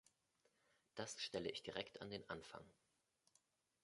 Das 0.95 1.21
stelle 1.21 1.51
ich 1.51 1.61
direkt 1.61 2.01
an 2.01 2.09
den 2.09 2.27
Anfang. 2.27 2.65